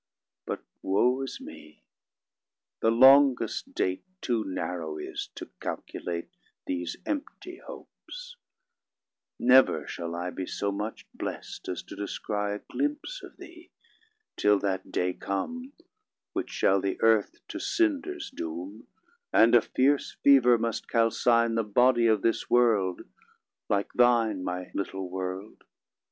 [0.47, 1.83] But woe is me!
[2.79, 6.27] the longest date Too narrow is to calculate
[6.65, 8.35] These empty hopes:
[9.37, 13.69] never shall I Be so much blest as to descry 50 A glimpse of thee,
[14.37, 15.73] till that day come,
[16.33, 18.87] Which shall the earth to cinders doom,
[19.31, 23.03] And a fierce fever must calcine The body of this world,
[23.69, 25.63] like thine, My Little World!